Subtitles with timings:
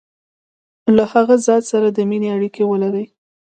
[0.95, 3.05] له هغه ذات سره د مینې اړیکي ولري.